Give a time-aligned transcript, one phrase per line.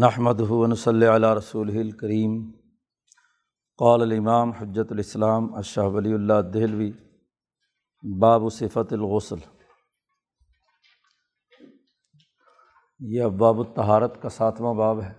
[0.00, 2.50] نحمد ہُون صلی علیہ رسول الکریم
[3.78, 6.92] قال الامام حجت الاسلام اشہ ولی اللہ دہلوی
[8.20, 9.36] باب صفت الغسل.
[12.98, 15.12] یہ اباب الطہارت کا ساتواں باب ہے۔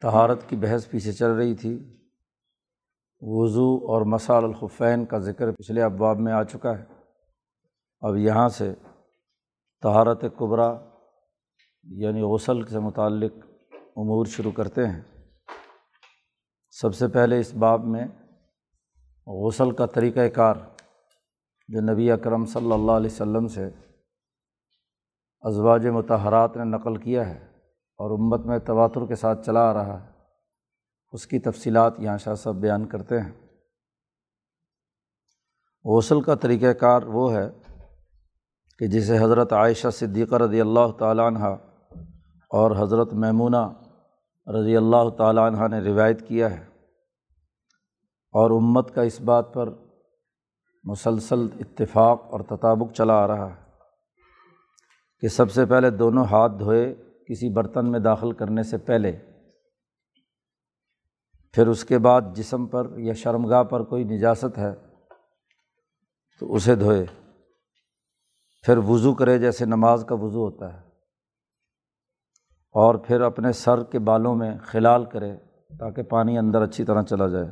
[0.00, 1.98] تہارت کی بحث پیچھے چل رہی تھی۔
[3.20, 6.84] وضو اور مسال الخفین کا ذکر پچھلے ابواب میں آ چکا ہے۔
[8.00, 8.74] اب یہاں سے
[9.82, 10.87] تہارت قبرا
[11.90, 13.32] یعنی غسل سے متعلق
[13.96, 15.02] امور شروع کرتے ہیں۔
[16.70, 18.04] سب سے پہلے اس باب میں
[19.26, 20.54] غسل کا طریقۂ کار
[21.68, 23.70] جو نبی اکرم صلی اللہ علیہ وسلم سے
[25.40, 27.44] ازواج متحرات نے نقل کیا ہے
[27.98, 30.08] اور امت میں تواتر کے ساتھ چلا آ رہا ہے،
[31.12, 33.32] اس کی تفصیلات یہاں شاہ صاحب بیان کرتے ہیں۔
[35.84, 37.50] غسل کا طریقۂ کار وہ ہے
[38.78, 41.67] کہ جسے حضرت عائشہ صدیقہ رضی اللہ تعالیٰ عنہ
[42.50, 43.66] اور حضرت میمونہ
[44.46, 46.64] رضی اللہ تعالیٰ عنہ نے روایت کیا ہے
[48.34, 49.68] اور امت کا اس بات پر
[50.84, 53.54] مسلسل اتفاق اور تطابق چلا آ رہا ہے
[55.22, 56.94] کہ سب سے پہلے دونوں ہاتھ دھوئے
[57.28, 59.12] کسی برتن میں داخل کرنے سے پہلے،
[61.52, 64.74] پھر اس کے بعد جسم پر یا شرمگاہ پر کوئی نجاست ہے
[66.40, 67.04] تو اسے دھوئے،
[68.64, 70.87] پھر وضو کرے جیسے نماز کا وضو ہوتا ہے۔
[72.70, 75.36] اور پھر اپنے سر کے بالوں میں خلال کرے
[75.78, 77.46] تاکہ پانی اندر اچھی طرح چلا جائے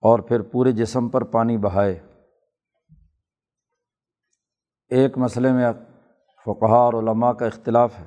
[0.00, 2.00] اور پھر پورے جسم پر پانی بہائے۔
[4.88, 5.72] ایک مسئلے میں
[6.44, 8.06] فقہ اور علماء کا اختلاف ہے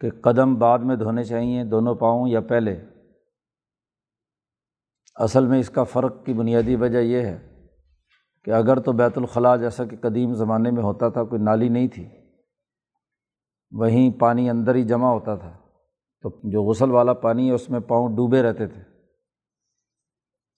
[0.00, 2.84] کہ قدم بعد میں دھونے چاہئیں دونوں پاؤں یا پہلے۔
[5.14, 7.66] اصل میں اس کا فرق کی بنیادی وجہ یہ ہے
[8.44, 11.88] کہ اگر تو بیت الخلاء جیسا کہ قدیم زمانے میں ہوتا تھا، کوئی نالی نہیں
[11.88, 12.23] تھی۔
[13.74, 15.52] وہیں پانی اندر ہی جمع ہوتا تھا۔
[16.22, 18.82] تو جو غسل والا پانی ہے، اس میں پاؤں ڈوبے رہتے تھے۔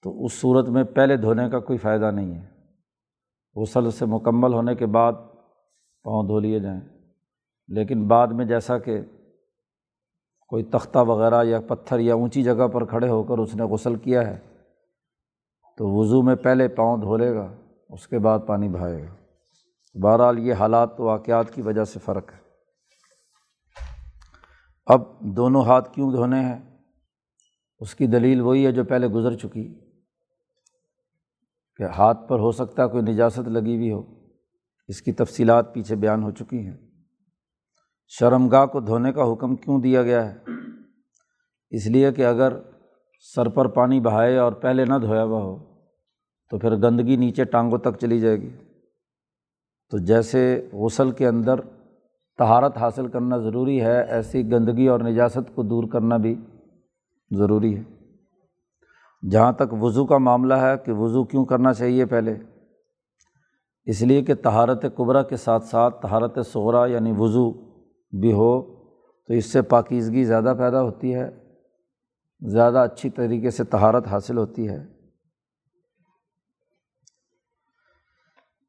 [0.03, 2.47] تو اس صورت میں پہلے دھونے کا کوئی فائدہ نہیں ہے۔
[3.55, 5.13] غسل سے مکمل ہونے کے بعد
[6.03, 6.81] پاؤں دھو لیے جائیں۔
[7.69, 9.01] لیکن بعد میں جیسا کہ
[10.49, 13.97] کوئی تختہ وغیرہ یا پتھر یا اونچی جگہ پر کھڑے ہو کر اس نے غسل
[13.97, 14.39] کیا ہے،
[15.77, 17.53] تو وضو میں پہلے پاؤں دھو لے گا،
[17.89, 19.15] اس کے بعد پانی بہائے گا۔
[20.03, 22.46] بہرحال یہ حالات واقعات کی وجہ سے فرق ہے۔
[24.87, 26.79] اب دونوں ہاتھ کیوں دھونے ہیں؟
[27.79, 29.75] اس کی دلیل وہی ہے جو پہلے گزر چکی۔
[31.77, 34.03] کہ ہاتھ پر ہو سکتا ہے کوئی نجاست لگی ہوئی ہو۔
[34.89, 36.77] اس کی تفصیلات پیچھے بیان ہو چکی ہیں۔
[38.09, 40.39] شرمگاہ کو دھونے کا حکم کیوں دیا گیا ہے؟
[41.71, 42.57] اس لیے کہ اگر
[43.35, 45.81] سر پر پانی بہائے اور پہلے نہ دھویا ہوا ہو،
[46.51, 48.51] تو پھر گندگی نیچے ٹانگوں تک چلی جائے گی۔
[49.91, 51.55] تو جیسے غسل کے اندر
[52.39, 56.35] تہارت حاصل کرنا ضروری ہے، ایسی گندگی اور نجاست کو دور کرنا بھی
[57.31, 57.83] ضروری ہے۔
[59.29, 62.35] جہاں تک وضو کا معاملہ ہے کہ وضو کیوں کرنا چاہیے پہلے،
[63.85, 67.53] اس لیے کہ تہارت قبرا کے ساتھ ساتھ تہارت صغرا یعنی وضو
[68.21, 68.77] بھی ہو
[69.27, 71.31] تو اس سے پاکیزگی زیادہ پیدا ہوتی ہے،
[72.41, 74.97] زیادہ اچھی طریقے سے تہارت حاصل ہوتی ہے۔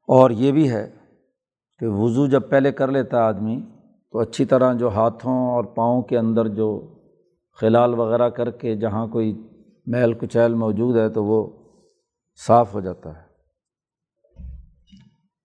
[0.08, 0.97] اور یہ بھی ہے
[1.80, 3.62] کہ وضو جب پہلے کر لیتا ہے آدمی،
[4.12, 6.94] تو اچھی طرح جو ہاتھوں اور پاؤں کے اندر جو
[7.60, 9.48] خلال وغیرہ کر کے جہاں کوئی
[9.86, 11.68] میل کچیل موجود ہے، تو وہ
[12.46, 13.28] صاف ہو جاتا ہے۔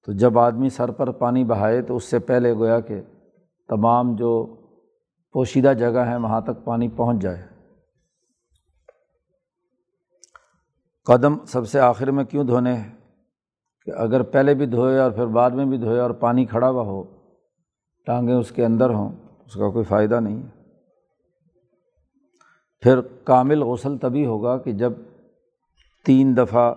[0.06, 3.02] تو جب آدمی سر پر پانی بہائے، تو اس سے پہلے گویا کہ
[3.70, 4.56] تمام جو
[5.34, 7.44] پوشیدہ جگہ ہیں، وہاں تک پانی پہنچ جائے۔
[11.06, 13.03] قدم سب سے آخر میں کیوں دھونے ہیں؟
[13.86, 16.84] کہ اگر پہلے بھی دھوئے اور پھر بعد میں بھی دھوئے اور پانی کھڑا ہوا
[16.84, 17.04] ہو،
[18.06, 19.10] ٹانگیں اس کے اندر ہوں،
[19.46, 20.64] اس کا کوئی فائدہ نہیں ہے۔
[22.82, 24.94] پھر کامل غسل تبھی ہوگا کہ جب
[26.06, 26.74] تین دفعہ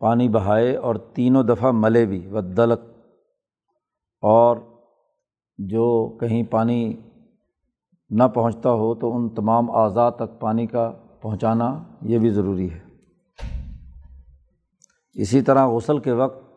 [0.00, 2.78] پانی بہائے اور تینوں دفعہ ملے بھی و دلک۔
[4.20, 4.56] اور
[5.58, 6.92] جو کہیں پانی
[8.10, 12.91] نہ پہنچتا ہو تو ان تمام اعضاء تک پانی کا پہنچانا یہ بھی ضروری ہے۔
[15.14, 16.52] اسی طرح غسل کے وقت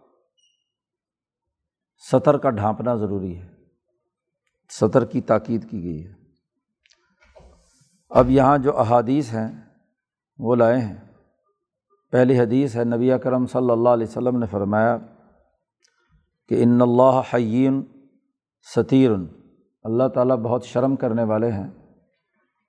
[2.11, 3.47] سطر کا ڈھانپنا ضروری ہے۔
[4.69, 6.13] سطر کی تاکید کی گئی ہے۔
[8.09, 9.63] اب یہاں جو احادیث ہیں
[10.37, 10.97] وہ لائے ہیں۔
[12.11, 14.97] پہلی حدیث ہے، نبی کرم صلی اللہ علیہ وسلم نے فرمایا
[16.49, 17.83] کہ ان اللہ حین
[18.75, 19.11] ستیر
[19.83, 21.67] اللہ تعالیٰ بہت شرم کرنے والے ہیں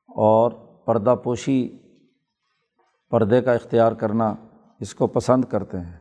[0.09, 0.50] اور
[0.87, 1.79] پردہ پوشی
[3.11, 4.35] پردے کا اختیار کرنا
[4.81, 5.99] اس کو پسند کرتے ہیں۔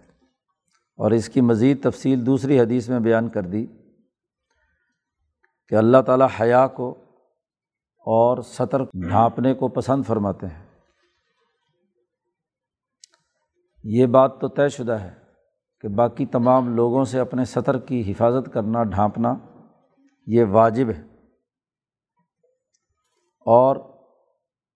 [0.98, 3.68] اور اس کی مزید تفصیل دوسری حدیث میں بیان کر دی
[5.68, 6.92] کہ اللہ تعالیٰ حیا کو
[7.98, 10.66] اور سطر ڈھانپنے کو پسند فرماتے ہیں۔
[13.84, 15.14] یہ بات تو طے شدہ ہے
[15.82, 19.34] کہ باقی تمام لوگوں سے اپنے سطر کی حفاظت کرنا، ڈھانپنا
[20.28, 21.02] یہ واجب ہے۔
[23.40, 23.76] اور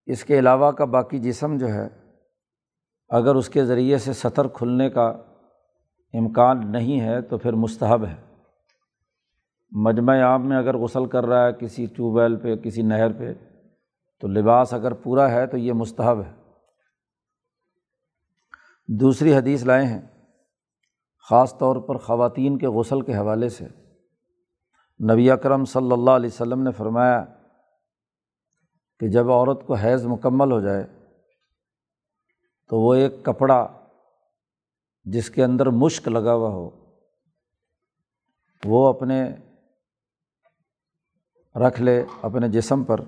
[0.05, 2.08] اس کے علاوہ کا باقی جسم جو ہے
[3.09, 5.07] اگر اس کے ذریعے سے سطر کھلنے کا
[6.13, 8.15] امکان نہیں ہے تو پھر مستحب ہے۔
[9.71, 13.33] مجمع عام میں اگر غسل کر رہا ہے کسی ٹیوب ویل پہ، کسی نہر پہ،
[14.21, 16.31] تو لباس اگر پورا ہے تو یہ مستحب ہے۔
[18.87, 20.01] دوسری حدیث لائے ہیں،
[21.29, 23.65] خاص طور پر خواتین کے غسل کے حوالے سے۔
[25.13, 27.25] نبی اکرم صلی اللہ علیہ وسلم نے فرمایا
[28.99, 30.98] کہ جب عورت کو حیض مکمل ہو جائے
[32.69, 33.67] تو وہ ایک کپڑا
[35.03, 36.69] جس کے اندر مشک لگا ہوا ہو،
[38.63, 39.35] وہ اپنے
[41.55, 43.01] رکھ لے اپنے جسم پر،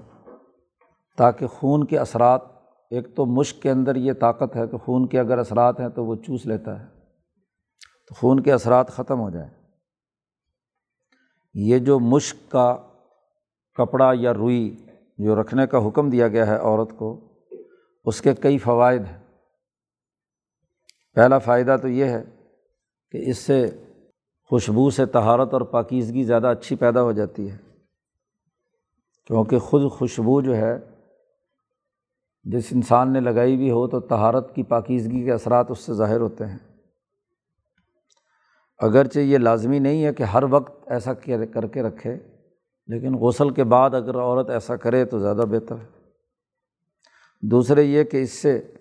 [1.17, 2.41] تاکہ خون کے اثرات،
[2.89, 6.05] ایک تو مشق کے اندر یہ طاقت ہے کہ خون کے اگر اثرات ہیں تو
[6.05, 6.87] وہ چوس لیتا ہے،
[8.07, 9.49] تو خون کے اثرات ختم ہو جائیں۔
[11.53, 12.77] یہ جو مشق کا
[13.73, 14.85] کپڑا یا روئی
[15.17, 17.33] جو رکھنے کا حکم دیا گیا ہے عورت کو،
[18.05, 19.20] اس کے کئی فوائد ہیں۔
[21.13, 22.23] پہلا فائدہ تو یہ ہے
[23.11, 23.83] کہ اس سے
[24.43, 27.57] خوشبو سے تہارت اور پاکیزگی زیادہ اچھی پیدا ہو جاتی ہے۔
[29.25, 30.79] کیونکہ خود خوشبو جو ہے،
[32.43, 36.19] جس انسان نے لگائی ہوئی ہو تو تہارت کی پاکیزگی کے اثرات اس سے ظاہر
[36.19, 36.57] ہوتے ہیں۔
[38.77, 41.13] اگرچہ یہ لازمی نہیں ہے کہ ہر وقت ایسا
[41.53, 42.17] کر کے رکھے،
[42.87, 45.85] لیکن غسل کے بعد اگر عورت ایسا کرے تو زیادہ بہتر ہے۔
[47.41, 48.71] دوسرے یہ کہ اس سے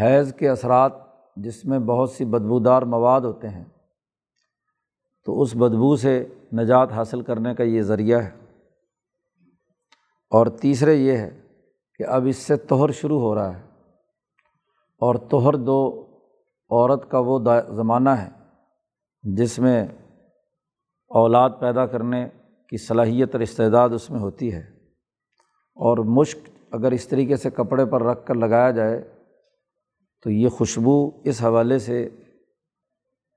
[0.00, 0.92] حیض کے اثرات
[1.36, 3.64] جس میں بہت سی بدبودار مواد ہوتے ہیں،
[5.24, 8.30] تو اس بدبو سے نجات حاصل کرنے کا یہ ذریعہ ہے۔
[10.30, 11.40] اور تیسرے یہ ہے
[11.98, 13.62] کہ اب اس سے توہر شروع ہو رہا ہے۔
[14.98, 16.06] اور توہر دو
[16.70, 17.38] عورت کا وہ
[17.76, 18.30] زمانہ ہے
[19.22, 19.86] جس میں
[21.08, 22.28] اولاد پیدا کرنے
[22.68, 24.60] کی صلاحیت اور استعداد اس میں ہوتی ہے۔
[25.74, 26.38] اور مشق
[26.70, 29.13] اگر اس طریقے سے کپڑے پر رکھ کر لگایا جائے
[30.24, 32.08] تو یہ خوشبو اس حوالے سے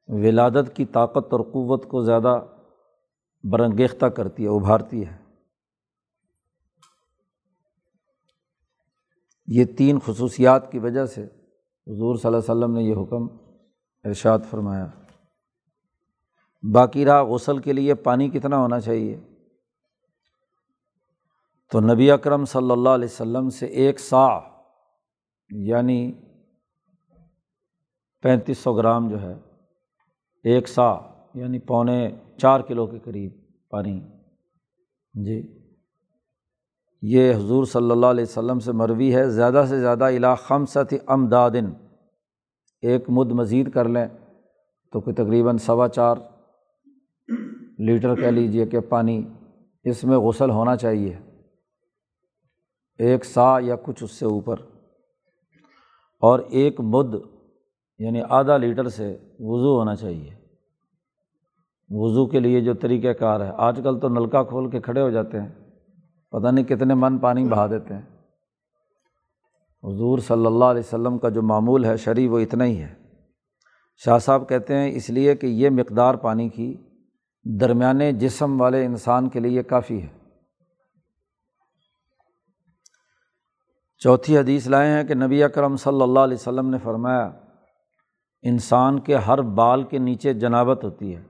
[0.07, 2.45] ولادت کی طاقت اور قوت کو زیادہ
[3.43, 5.17] برنگیختہ کرتی ہے، ابھارتی ہے۔
[9.47, 11.23] یہ تین خصوصیات کی وجہ سے
[11.87, 13.27] حضور صلی اللہ علیہ وسلم نے یہ حکم
[14.03, 14.87] ارشاد فرمایا۔
[16.73, 19.19] باقی رہا غسل کے لیے پانی کتنا ہونا چاہیے؟
[21.71, 24.39] تو نبی اکرم صلی اللہ علیہ وسلم سے ایک سا
[25.49, 26.11] یعنی
[28.21, 29.33] پینتیس سو گرام جو ہے،
[30.43, 30.95] ایک سا
[31.33, 33.31] یعنی پونے چار کلو کے قریب
[33.69, 34.01] پانی۔
[35.13, 35.59] جی۔
[37.01, 41.65] یہ حضور صلی اللہ علیہ وسلم سے مروی ہے۔ زیادہ سے زیادہ علاقم ست امدادن
[42.81, 44.05] ایک مد مزید کر لیں
[44.91, 46.15] تو کوئی تقریباً سوا چار
[47.77, 49.23] لیٹر کہہ لیجیے کہ پانی
[49.83, 51.19] اس میں غسل ہونا چاہیے۔
[52.97, 54.55] ایک سا یا کچھ اس سے اوپر۔
[56.19, 57.15] اور ایک مد
[57.99, 60.29] یعنی آدھا لیٹر سے وضو ہونا چاہیے۔
[61.89, 65.09] وضو کے لیے جو طریقۂ کار ہے، آج کل تو نلکا کھول کے کھڑے ہو
[65.09, 65.49] جاتے ہیں۔
[66.31, 68.01] پتہ نہیں کتنے من پانی بہا دیتے ہیں۔
[69.83, 72.93] حضور صلی اللہ علیہ وسلم کا جو معمول ہے شرح وہ اتنا ہی ہے۔
[74.05, 76.77] شاہ صاحب کہتے ہیں، اس لیے کہ یہ مقدار پانی کی
[77.59, 80.07] درمیانے جسم والے انسان کے لیے کافی ہے۔
[83.97, 87.31] چوتھی حدیث لائے ہیں کہ نبی اکرم صلی اللہ علیہ وسلم نے فرمایا
[88.49, 91.23] انسان کے ہر بال کے نیچے جنابت ہوتی ہے۔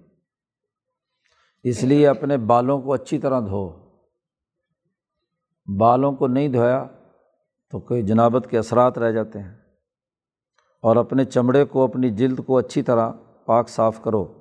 [1.64, 3.70] اس لیے اپنے بالوں کو اچھی طرح دھو۔
[5.78, 6.86] بالوں کو نہیں دھویا
[7.72, 9.56] تو کوئی جنابت کے اثرات رہ جاتے ہیں۔
[10.82, 13.12] اور اپنے چمڑے کو، اپنی جلد کو اچھی طرح
[13.46, 14.34] پاک صاف کرو۔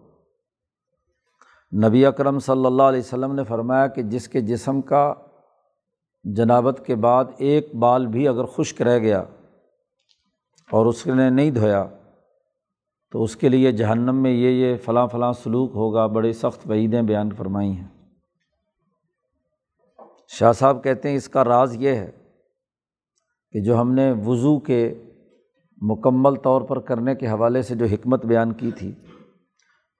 [1.88, 5.14] نبی اکرم صلی اللہ علیہ وسلم نے فرمایا کہ جس کے جسم کا
[6.24, 9.24] جنابت کے بعد ایک بال بھی اگر خشک رہ گیا
[10.70, 11.86] اور اس نے نہیں دھویا
[13.16, 17.02] تو اس کے لیے جہنم میں یہ یہ فلاں فلاں سلوک ہوگا بڑی سخت وعیدیں
[17.02, 17.88] بیان فرمائی ہیں۔
[20.28, 22.10] شاہ صاحب کہتے ہیں اس کا راز یہ ہے
[23.52, 24.94] کہ جو ہم نے وضو کے
[25.82, 28.92] مکمل طور پر کرنے کے حوالے سے جو حکمت بیان کی تھی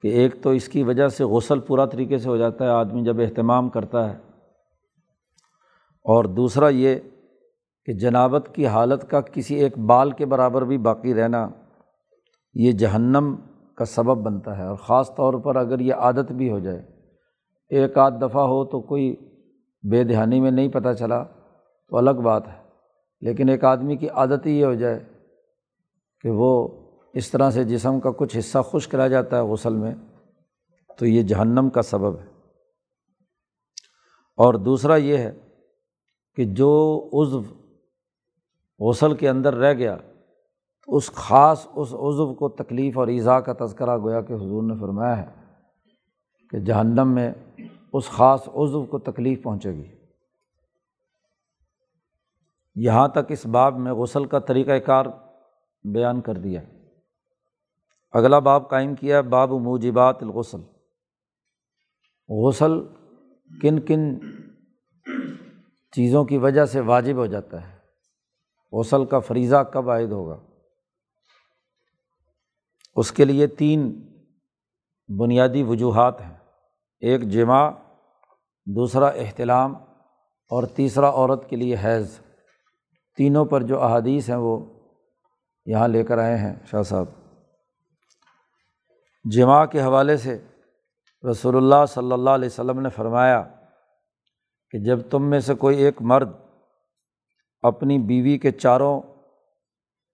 [0.03, 3.05] کہ ایک تو اس کی وجہ سے غسل پورا طریقے سے ہو جاتا ہے، آدمی
[3.05, 4.17] جب اہتمام کرتا ہے۔
[6.05, 6.97] اور دوسرا یہ
[7.85, 11.49] کہ جنابت کی حالت کا کسی ایک بال کے برابر بھی باقی رہنا
[12.59, 13.35] یہ جہنم
[13.75, 16.83] کا سبب بنتا ہے اور خاص طور پر اگر یہ عادت بھی ہو جائے،
[17.69, 19.17] ایک آدھ دفعہ ہو تو کوئی
[19.91, 21.25] بے دہانی میں نہیں پتہ چلا،
[21.89, 22.63] تو الگ بات ہے۔
[23.21, 25.05] لیکن ایک آدمی کی عادت ہی یہ ہو جائے
[26.21, 26.69] کہ وہ
[27.15, 29.95] اس طرح سے جسم کا کچھ حصہ خشک رہ جاتا ہے غسل میں،
[30.99, 32.27] تو یہ جہنم کا سبب ہے۔
[34.37, 35.33] اور دوسرا یہ ہے
[36.37, 37.43] کہ جو عضو
[38.79, 39.97] غسل کے اندر رہ گیا
[40.87, 45.19] اس خاص اس عضو کو تکلیف اور ایزا کا تذکرہ گویا کہ حضور نے فرمایا
[45.19, 45.27] ہے
[46.51, 47.33] کہ جہنم میں
[47.93, 49.85] اس خاص عضو کو تکلیف پہنچے گی۔
[52.75, 55.07] یہاں تک اس باب میں غسل کا طریقۂ کار
[55.85, 56.61] بیان کر دیا۔
[58.13, 60.61] اگلا باب قائم کیا باب موجبات الغسل۔
[62.29, 62.85] غسل
[63.63, 64.21] کن کن
[65.93, 67.77] چیزوں کی وجہ سے واجب ہو جاتا ہے۔
[68.73, 70.46] غسل کا فریضہ کب عائد ہوگا؟
[72.97, 74.07] اس کے لیے تین
[75.19, 76.35] بنیادی وجوہات ہیں۔
[77.01, 77.71] ایک جمع،
[78.67, 79.75] دوسرا احتلام
[80.51, 82.19] اور تیسرا عورت کے لیے حیض۔
[83.17, 84.65] تینوں پر جو احادیث ہیں وہ
[85.67, 87.07] یہاں لے کر آئے ہیں شاہ صاحب۔
[89.31, 90.39] جمع کے حوالے سے
[91.31, 93.43] رسول اللہ صلی اللہ علیہ وسلم نے فرمایا
[94.71, 96.31] کہ جب تم میں سے کوئی ایک مرد
[97.63, 99.03] اپنی بیوی کے چاروں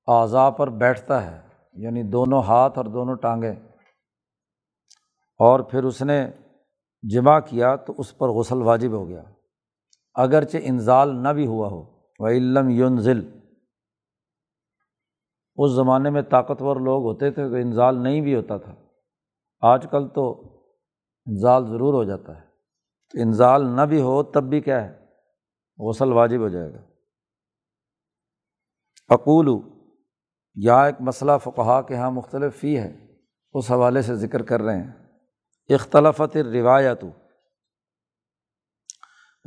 [0.07, 3.55] اعضاء پر بیٹھتا ہے یعنی دونوں ہاتھ اور دونوں ٹانگیں۔
[5.39, 6.31] اور پھر اس نے
[7.03, 9.23] جمع کیا تو اس پر غسل واجب ہو گیا۔
[10.15, 13.39] اگرچہ انزال نہ بھی ہوا ہو و علم یونزل
[15.57, 18.75] اس زمانے میں طاقتور لوگ ہوتے تھے تو انزال نہیں بھی ہوتا تھا۔
[19.61, 20.41] آج کل تو
[21.27, 22.47] انزال ضرور ہو جاتا ہے۔
[23.13, 25.07] تو انزال نہ بھی ہو تب بھی کیا ہے؟
[25.89, 26.81] غسل واجب ہو جائے گا۔
[29.09, 29.72] اقول
[30.55, 33.07] یا ایک مسئلہ فقہا کے یہاں مختلف فی ہے،
[33.53, 34.93] اس حوالے سے ذکر کر رہے ہیں۔
[35.69, 37.05] اختلافت روایت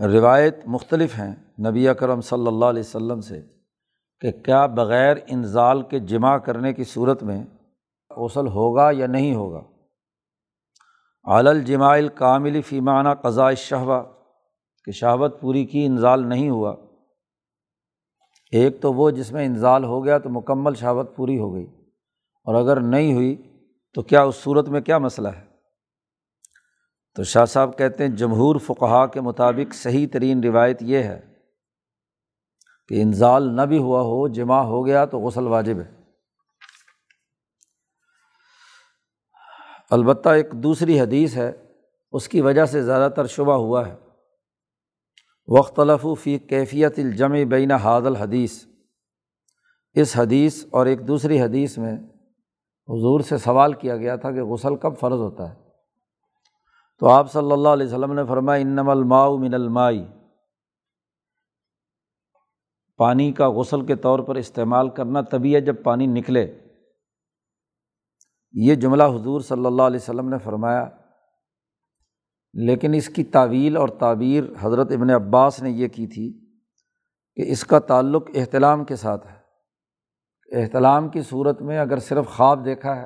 [0.07, 1.35] روایت مختلف ہیں
[1.69, 3.41] نبی اکرم صلی اللہ علیہ وسلم سے
[4.19, 7.45] کہ کیا بغیر انزال کے جمع کرنے کی صورت میں
[8.17, 9.61] غسل ہوگا یا نہیں ہوگا۔
[11.23, 14.03] الجماعل کامل فیمانہ قضاء شہبہ
[14.83, 16.75] کہ شہوت پوری کی انزال نہیں ہوا۔
[18.55, 21.65] ایک تو وہ جس میں انزال ہو گیا تو مکمل شہوت پوری ہو گئی
[22.43, 23.59] اور اگر نہیں ہوئی
[23.93, 25.45] تو کیا اس صورت میں کیا مسئلہ ہے؟
[27.15, 31.33] تو شاہ صاحب کہتے ہیں جمہور فقہا کے مطابق صحیح ترین روایت یہ ہے
[32.87, 35.95] کہ انزال نہ بھی ہوا ہو، جمع ہو گیا تو غسل واجب ہے۔
[39.89, 41.51] البتہ ایک دوسری حدیث ہے،
[42.11, 44.04] اس کی وجہ سے زیادہ تر شبہ ہوا ہے۔
[45.47, 48.65] وختلف فی کیفیت الجم بین حاد الحدیث۔
[49.93, 51.93] اس حدیث اور ایک دوسری حدیث میں
[52.89, 55.55] حضور سے سوال کیا گیا تھا کہ غسل کب فرض ہوتا ہے۔
[56.99, 60.05] تو آپ صلی اللہ علیہ وسلم نے فرمایا انم الماؤ من المائی
[62.97, 66.59] پانی کا غسل کے طور پر استعمال کرنا تبھی ہے جب پانی نکلے۔
[68.51, 70.89] یہ جملہ حضور صلی اللہ علیہ وسلم نے فرمایا
[72.55, 76.55] لیکن اس کی تعویل اور تعبیر حضرت ابن عباس نے یہ کی تھی
[77.35, 79.45] کہ اس کا تعلق احتلام کے ساتھ ہے۔
[80.63, 83.05] احتلام کی صورت میں اگر صرف خواب دیکھا ہے،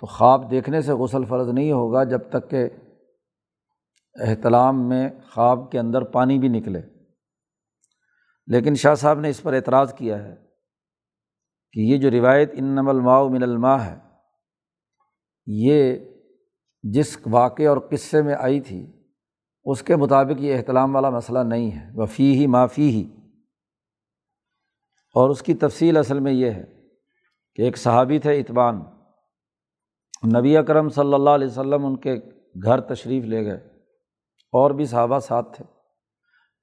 [0.00, 2.68] تو خواب دیکھنے سے غسل فرض نہیں ہوگا جب تک کہ
[4.20, 6.80] احتلام میں خواب کے اندر پانی بھی نکلے۔
[8.46, 10.36] لیکن شاہ صاحب نے اس پر اعتراض کیا ہے
[11.72, 13.98] کہ یہ جو روایت ان نم الماؤ من الماء ہے،
[15.46, 15.98] یہ
[16.92, 18.86] جس واقعے اور قصے میں آئی تھی،
[19.64, 23.16] اس کے مطابق یہ احتلام والا مسئلہ نہیں ہے۔ وفی ہی معافی ہی۔
[25.14, 26.64] اور اس کی تفصیل اصل میں یہ ہے
[27.54, 28.82] کہ ایک صحابی تھے اطبان
[30.38, 32.14] نبی اکرم صلی اللہ علیہ وسلم ان کے
[32.62, 33.56] گھر تشریف لے گئے۔
[34.52, 35.64] اور بھی صحابہ ساتھ تھے۔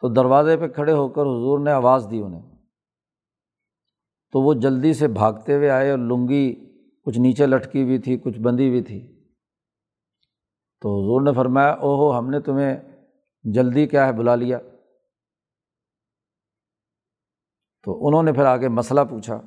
[0.01, 2.55] تو دروازے پہ کھڑے ہو کر حضور نے آواز دی انہیں۔
[4.31, 6.55] تو وہ جلدی سے بھاگتے ہوئے آئے اور لنگی
[7.05, 9.12] کچھ نیچے لٹکی ہوئی تھی، کچھ بندھی ہوئی تھی۔
[10.83, 12.77] تو حضور نے فرمایا او ہو ہم نے تمہیں
[13.43, 14.59] جلدی کیا ہے بلا لیا۔
[17.83, 19.41] تو انہوں نے پھر آگے مسئلہ پوچھا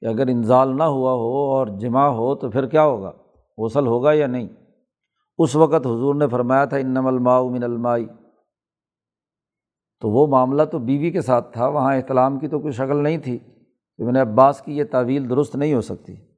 [0.00, 3.12] کہ اگر انزال نہ ہوا ہو اور جمع ہو تو پھر کیا ہوگا؟
[3.58, 4.48] غسل ہوگا یا نہیں؟
[5.38, 8.06] اس وقت حضور نے فرمایا تھا انم الماؤ من المائی
[10.00, 13.18] تو وہ معاملہ تو بیوی کے ساتھ تھا، وہاں احتلام کی تو کوئی شکل نہیں
[13.18, 13.38] تھی۔
[13.96, 16.31] کہ میں نے عباس کی یہ تعویل درست نہیں ہو سکتی۔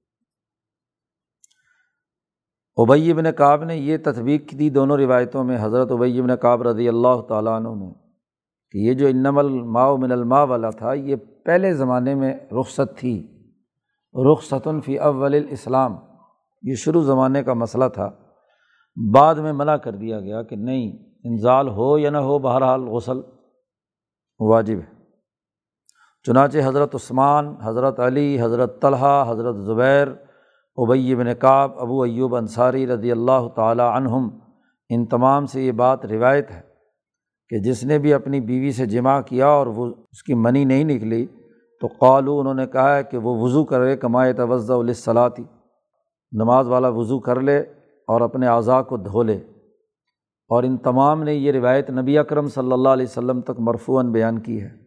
[2.77, 6.89] ابئی ابن کعب نے یہ تطبیق دی دونوں روایتوں میں، حضرت ابئی ابن کعب رضی
[6.89, 7.93] اللہ تعالیٰ عنہ نے
[8.71, 13.31] کہ یہ جو انم الماؤ من الماء والا تھا، یہ پہلے زمانے میں رخصت تھی۔
[14.33, 15.97] رخصتاً فی اول الاسلام،
[16.63, 18.11] یہ شروع زمانے کا مسئلہ تھا۔
[19.15, 20.93] بعد میں منع کر دیا گیا کہ نہیں،
[21.25, 23.21] انزال ہو یا نہ ہو، بہرحال غسل
[24.39, 24.95] واجب ہے۔
[26.23, 30.09] چنانچہ حضرت عثمان، حضرت علی، حضرت طلحہ، حضرت زبیر
[30.77, 34.29] ابی بن کعب، ابو ایوب انصاری رضی اللہ تعالیٰ عنہم،
[34.89, 36.61] ان تمام سے یہ بات روایت ہے
[37.49, 40.85] کہ جس نے بھی اپنی بیوی سے جمع کیا اور وہ اس کی منی نہیں
[40.85, 41.27] نکلی،
[41.81, 45.45] تو قالو انہوں نے کہا ہے کہ وہ وضو کرے کمائے توضع الصلاطی
[46.33, 47.59] نماز والا وضو کر لے
[48.09, 49.37] اور اپنے اعضاء کو دھو لے۔
[50.49, 54.39] اور ان تمام نے یہ روایت نبی اکرم صلی اللہ علیہ وسلم تک مرفوعاً بیان
[54.39, 54.84] کی ہے۔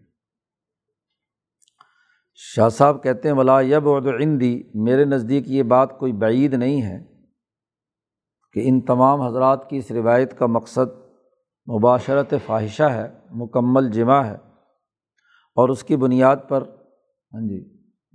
[2.39, 3.88] شاہ صاحب کہتے ہیں، ولا یب
[4.22, 6.98] عندی میرے نزدیک یہ بات کوئی بعید نہیں ہے
[8.56, 10.94] کہ ان تمام حضرات کی اس روایت کا مقصد
[11.67, 14.36] مباشرت فاحشہ ہے، مکمل جمع ہے
[15.58, 17.60] اور اس کی بنیاد پر ہاں جی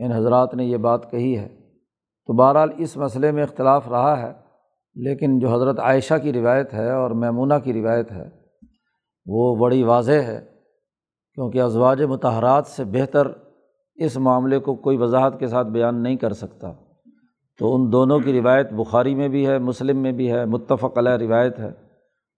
[0.01, 4.33] ان حضرات نے یہ بات کہی ہے۔ تو بہرحال اس مسئلے میں اختلاف رہا ہے،
[4.97, 8.29] لیکن جو حضرت عائشہ کی روایت ہے اور میمونہ کی روایت ہے،
[9.27, 10.41] وہ بڑی واضح ہے
[11.39, 13.29] کیونکہ ازواج متحرات سے بہتر
[13.95, 16.73] اس معاملے کو کوئی وضاحت کے ساتھ بیان نہیں کر سکتا۔
[17.59, 21.13] تو ان دونوں کی روایت بخاری میں بھی ہے، مسلم میں بھی ہے، متفق علیہ
[21.13, 21.71] روایت ہے۔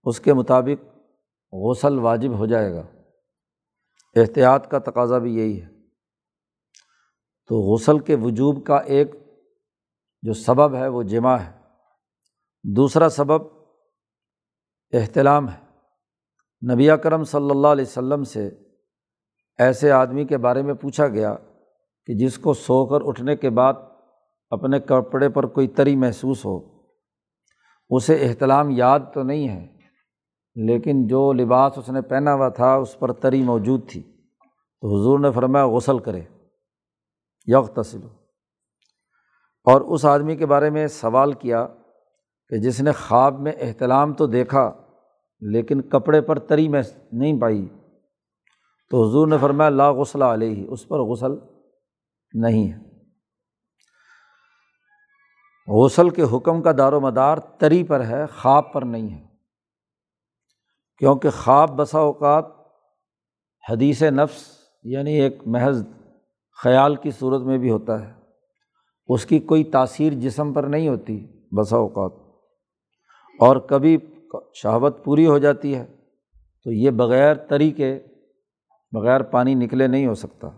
[0.04, 0.99] اس کے مطابق
[1.52, 2.82] غسل واجب ہو جائے گا۔
[4.16, 5.68] احتیاط کا تقاضا بھی یہی ہے۔
[7.49, 9.14] تو غسل کے وجوب کا ایک
[10.23, 11.52] جو سبب ہے وہ جمع ہے۔
[12.64, 13.46] دوسرا سبب
[14.92, 15.64] احتلام ہے۔
[16.75, 18.50] نبی کرم صلی اللہ علیہ وسلم سے
[19.58, 21.34] ایسے آدمی کے بارے میں پوچھا گیا
[22.08, 23.75] کہ جس کو سو کر اٹھنے کے بعد
[24.52, 26.58] اپنے کپڑے پر کوئی تری محسوس ہو،
[27.90, 29.66] اسے احتلام یاد تو نہیں ہے،
[30.56, 35.18] لیکن جو لباس اس نے پہنا ہوا تھا اس پر تری موجود تھی۔ تو حضور
[35.18, 36.20] نے فرمایا، غسل کرے
[37.46, 38.08] یغ تسلو
[39.66, 41.66] اور اس آدمی کے بارے میں سوال کیا
[42.49, 44.70] کہ جس نے خواب میں احتلام تو دیکھا،
[45.40, 46.82] لیکن کپڑے پر تری میں
[47.12, 47.66] نہیں پائی۔
[48.94, 51.33] تو حضور نے فرمایا، لا غسل علیہ، اس پر غسل
[52.33, 52.78] نہیں ہے۔
[55.66, 59.26] غسل کے حکم کا دار و مدار تری پر ہے، خواب پر نہیں ہے۔
[60.98, 62.44] کیونکہ خواب بسا اوقات
[63.70, 64.44] حدیث نفس
[64.83, 65.87] یعنی ایک محض
[66.62, 68.12] خیال کی صورت میں بھی ہوتا ہے۔
[69.07, 72.12] اس کی کوئی تاثیر جسم پر نہیں ہوتی بسا اوقات۔
[73.40, 73.98] اور کبھی
[74.54, 75.87] شہوت پوری ہو جاتی ہے،
[76.64, 77.70] تو یہ بغیر تری
[78.94, 80.48] بغیر پانی نکلے نہیں ہو سکتا۔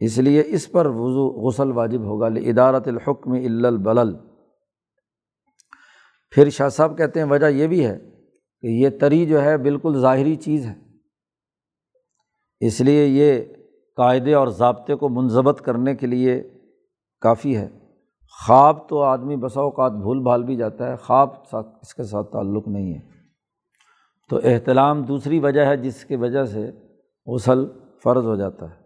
[0.00, 4.16] اس لیے اس پر وضو غسل واجب ہوگا ادارت الحکم البلل۔
[6.30, 7.98] پھر شاہ صاحب کہتے ہیں، وجہ یہ بھی ہے
[8.60, 10.74] کہ یہ تری جو ہے بالکل ظاہری چیز ہے۔
[12.60, 13.44] اس لیے یہ
[13.96, 16.42] قاعدے اور ضابطے کو منظمت کرنے کے لیے
[17.20, 17.68] کافی ہے۔
[18.46, 22.68] خواب تو آدمی بسا اوقات بھول بھال بھی جاتا ہے، خواب اس کے ساتھ تعلق
[22.68, 23.00] نہیں ہے۔
[24.30, 26.70] تو احتلام دوسری وجہ ہے، جس کی وجہ سے
[27.34, 27.66] غسل
[28.02, 28.82] فرض ہو جاتا ہے۔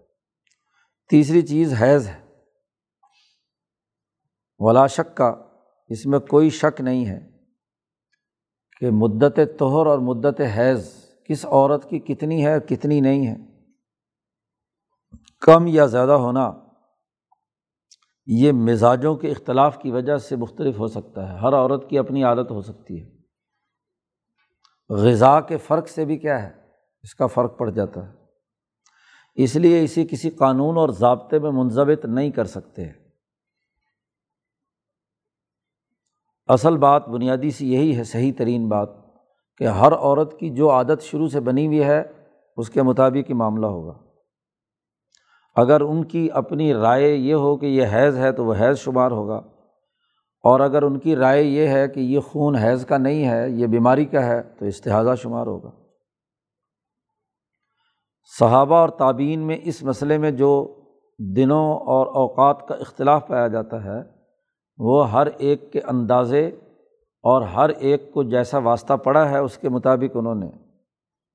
[1.11, 2.23] تیسری چیز حیض ہے۔
[4.59, 5.35] ولا شک کا
[5.89, 7.29] اس میں کوئی شک نہیں ہے
[8.81, 10.89] کہ مدت توہر اور مدت حیض
[11.29, 13.37] کس عورت کی کتنی ہے کتنی نہیں ہے۔
[15.41, 16.53] کم یا زیادہ ہونا
[18.27, 22.25] یہ مزاجوں کے اختلاف کی وجہ سے مختلف ہو سکتا ہے۔ ہر عورت کی اپنی
[22.25, 23.11] عادت ہو سکتی ہے۔
[24.91, 26.51] غذا کے فرق سے بھی کیا ہے؟
[27.03, 28.22] اس کا فرق پڑ جاتا ہے۔
[29.35, 32.83] اس لیے اسی کسی قانون اور ضابطے میں منظمت نہیں کر سکتے۔
[36.47, 38.89] اصل بات، بنیادی سی یہی ہے، صحیح ترین بات
[39.57, 42.03] کہ ہر عورت کی جو عادت شروع سے بنی ہوئی ہے،
[42.57, 43.99] اس کے مطابق ہی معاملہ ہوگا۔
[45.57, 49.11] اگر ان کی اپنی رائے یہ ہو کہ یہ حیض ہے، تو وہ حیض شمار
[49.11, 49.37] ہوگا۔
[50.43, 53.67] اور اگر ان کی رائے یہ ہے کہ یہ خون حیض کا نہیں ہے، یہ
[53.67, 55.82] بیماری کا ہے، تو استحاظہ شمار ہوگا۔
[58.39, 60.81] صحابہ اور تعبین میں اس مسئلے میں جو
[61.19, 64.01] دنوں اور اوقات کا اختلاف پایا جاتا ہے،
[64.79, 66.47] وہ ہر ایک کے اندازے
[67.23, 70.51] اور ہر ایک کو جیسا واسطہ پڑا ہے، اس کے مطابق انہوں نے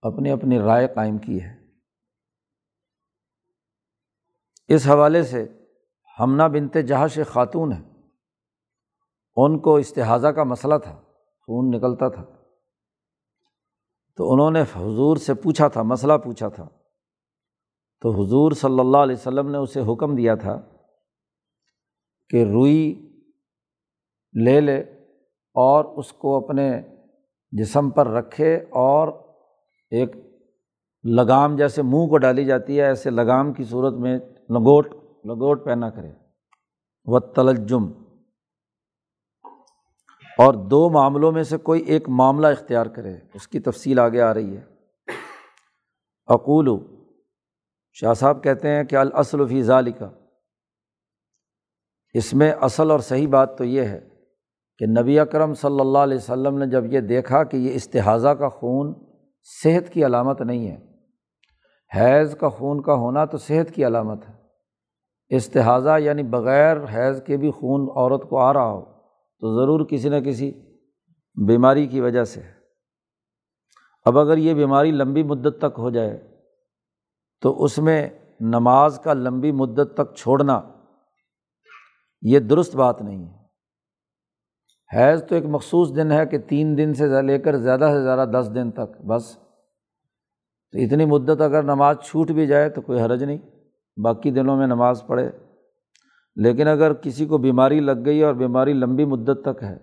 [0.02, 1.58] اپنی اپنی رائے قائم کی ہے۔
[4.68, 5.48] اس حوالے سے
[6.20, 7.94] ہمنہ بنتے جہاں خاتون ہیں۔
[9.36, 11.02] ان کو استحاظہ کا مسئلہ تھا،
[11.42, 12.26] خون نکلتا تھا۔
[14.18, 16.68] تو انہوں نے حضور سے پوچھا تھا، مسئلہ پوچھا تھا۔
[18.02, 20.62] تو حضور صلی اللہ علیہ وسلم نے اسے حکم دیا تھا
[22.30, 23.10] کہ روئی
[24.44, 24.80] لے لے
[25.54, 26.82] اور اس کو اپنے
[27.52, 29.08] جسم پر رکھے اور
[29.92, 30.12] ایک
[31.04, 34.18] لگام جیسے منہ کو ڈالی جاتی ہے، ایسے لگام کی صورت میں
[34.50, 34.88] لنگوٹ
[35.26, 36.12] لنگوٹ پہنا کرے۔
[37.06, 37.92] و تلجم
[40.38, 44.34] اور دو معاملوں میں سے کوئی ایک معاملہ اختیار کرے۔ اس کی تفصیل آگے آ
[44.34, 44.62] رہی ہے۔
[46.28, 46.97] اقول
[48.00, 50.10] شاہ صاحب کہتے ہیں کہ الاصل فی ذالکا
[52.14, 54.00] اس میں اصل اور صحیح بات تو یہ ہے
[54.78, 58.50] کہ نبی اکرم صلی اللہ علیہ وسلم نے جب یہ دیکھا کہ یہ استحاظہ کا
[58.50, 58.94] خون
[59.64, 60.78] صحت کی علامت نہیں ہے،
[61.96, 64.34] حیض کا خون کا ہونا تو صحت کی علامت ہے۔
[65.36, 68.82] استحاظہ یعنی بغیر حیض کے بھی خون عورت کو آ رہا ہو
[69.42, 70.52] تو ضرور کسی نہ کسی
[71.48, 72.42] بیماری کی وجہ سے۔
[74.06, 76.37] اب اگر یہ بیماری لمبی مدت تک ہو جائے
[77.42, 80.62] تو اس میں نماز کا لمبی مدت تک چھوڑنا
[82.22, 83.38] یہ درست بات نہیں ہے۔
[84.98, 88.30] حیض تو ایک مخصوص دن ہے کہ تین دن سے لے کر زیادہ سے زیادہ
[88.30, 89.38] دس دن تک، بس۔
[90.72, 93.38] تو اتنی مدت اگر نماز چھوٹ بھی جائے تو کوئی حرج نہیں،
[94.04, 95.30] باقی دنوں میں نماز پڑھے۔
[96.36, 99.78] لیکن اگر کسی کو بیماری لگ گئی اور بیماری لمبی مدت تک ہے،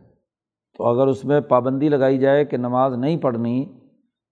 [0.77, 3.79] تو اگر اس میں پابندی لگائی جائے کہ نماز نہیں پڑھنی،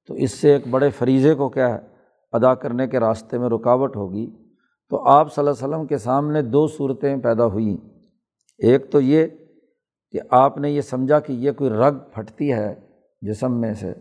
[0.07, 1.92] تو اس سے ایک بڑے فریضے کو کیا ہے؟
[2.33, 4.31] ادا کرنے کے راستے میں رکاوٹ ہوگی
[4.91, 7.77] تو آپ صلی اللہ علیہ وسلم کے سامنے دو صورتیں پیدا ہوئیں۔
[8.59, 9.27] ایک تو یہ
[10.11, 12.75] کہ آپ نے یہ سمجھا کہ یہ کوئی رگ پھٹتی ہے
[13.23, 13.93] جسم میں سے،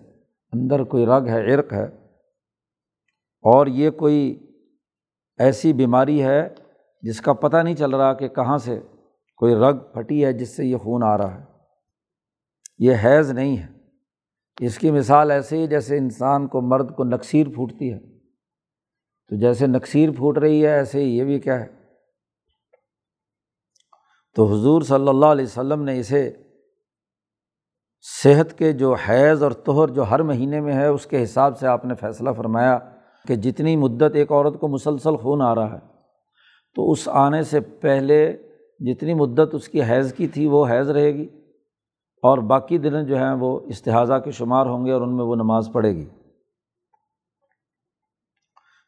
[0.53, 1.85] اندر کوئی رگ ہے، عرق ہے،
[3.43, 4.47] اور یہ کوئی
[5.37, 6.49] ایسی بیماری ہے
[7.01, 8.79] جس کا پتہ نہیں چل رہا کہ کہاں سے
[9.37, 11.45] کوئی رگ پھٹی ہے جس سے یہ خون آ رہا ہے۔
[12.79, 13.67] یہ حیض نہیں ہے۔
[14.59, 17.99] اس کی مثال ایسے ہی جیسے انسان کو مرد کو نکسیر پھوٹتی ہے۔
[19.31, 21.67] تو جیسے نکسیر پھوٹ رہی ہے، ایسے ہی یہ بھی کیا ہے؟
[24.35, 26.31] تو حضور صلی اللہ علیہ وسلم نے اسے
[28.23, 31.67] صحت کے جو حیض اور توہر جو ہر مہینے میں ہے، اس کے حساب سے
[31.67, 32.77] آپ نے فیصلہ فرمایا
[33.27, 35.79] کہ جتنی مدت ایک عورت کو مسلسل خون آ رہا ہے،
[36.75, 38.37] تو اس آنے سے پہلے
[38.79, 41.27] جتنی مدت اس کی حیض کی تھی، وہ حیض رہے گی
[42.23, 45.35] اور باقی دن جو ہیں وہ استحاظہ کے شمار ہوں گے اور ان میں وہ
[45.35, 46.05] نماز پڑھے گی۔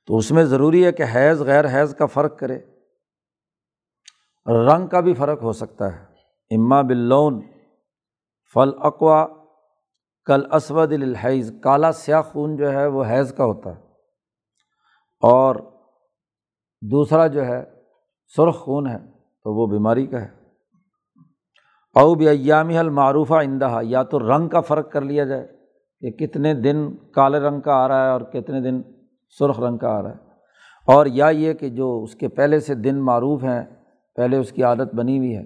[0.05, 2.59] تو اس میں ضروری ہے کہ حیض غیر حیض کا فرق کرے۔
[4.47, 6.05] رنگ کا بھی فرق ہو سکتا ہے۔
[6.55, 7.41] اما بلون
[8.53, 9.27] فل اقوا،
[10.25, 13.81] کل اسود الحیض کالا سیاہ خون جو ہے وہ حیض کا ہوتا ہے۔
[15.21, 15.55] اور
[16.81, 17.63] دوسرا جو ہے،
[18.35, 18.97] سرخ خون ہے
[19.43, 20.43] تو وہ بیماری کا ہے۔
[21.95, 25.47] او ایامی المعروفہ اندہا یا تو رنگ کا فرق کر لیا جائے
[26.01, 28.92] کہ کتنے دن کالے رنگ کا آ رہا ہے اور کتنے دن
[29.39, 30.15] سرخ رنگ کا آ رہا ہے۔
[30.87, 33.63] اور یا یہ کہ جو اس کے پہلے سے دن معروف ہیں،
[34.15, 35.43] پہلے اس کی عادت بنی ہوئی ہے۔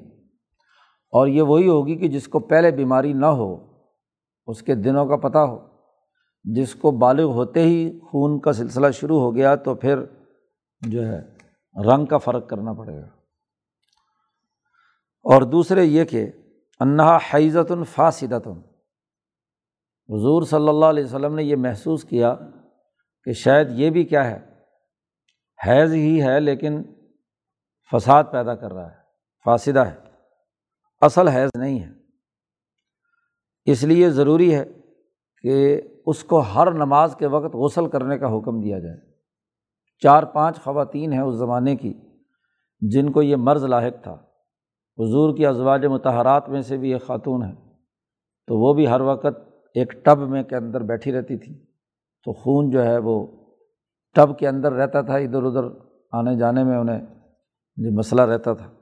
[1.12, 3.58] اور یہ وہی ہوگی کہ جس کو پہلے بیماری نہ ہو،
[4.48, 5.68] اس کے دنوں کا پتہ ہو۔
[6.44, 10.00] جس کو بالغ ہوتے ہی خون کا سلسلہ شروع ہو گیا تو پھر
[10.82, 11.20] جو ہے،
[11.86, 13.08] رنگ کا فرق کرنا پڑے گا۔
[15.24, 16.32] اور دوسرے یہ کہ
[16.80, 18.48] انہا حیضت الفاصدت
[20.10, 22.36] حضور صلی اللہ علیہ وسلم نے یہ محسوس کیا
[23.28, 24.40] کہ شاید یہ بھی کیا ہے؟
[25.68, 26.84] حیض ہی ہے لیکن
[27.92, 28.96] فساد پیدا کر رہا ہے
[29.46, 29.96] فاصدہ ہے۔
[31.02, 31.90] اصل حیض نہیں ہے۔
[33.66, 34.66] اس لیے ضروری ہے
[35.42, 38.98] کہ اس کو ہر نماز کے وقت غسل کرنے کا حکم دیا جائے۔
[40.04, 41.94] چار پانچ خواتین ہیں اس زمانے کی
[42.82, 44.14] جن کو یہ مرض لاحق تھا۔
[44.98, 47.54] حضور کی ازواج متحرات میں سے بھی ایک خاتون ہے۔
[48.48, 49.38] تو وہ بھی ہر وقت
[49.74, 51.67] ایک ٹب میں کے اندر بیٹھی رہتی تھی۔
[52.28, 53.28] تو خون جو ہے وہ
[54.16, 55.64] ٹب کے اندر رہتا تھا، ادھر ادھر
[56.12, 57.00] آنے جانے میں انہیں
[57.76, 58.74] جو مسئلہ رہتا تھا۔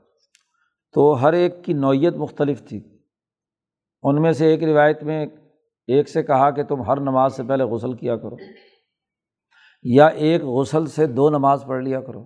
[0.92, 2.98] تو ہر ایک کی نوعیت مختلف تھی۔
[4.02, 5.26] ان میں سے ایک روایت میں
[5.86, 8.36] ایک سے کہا کہ تم ہر نماز سے پہلے غسل کیا کرو،
[9.82, 12.22] یا ایک غسل سے دو نماز پڑھ لیا کرو۔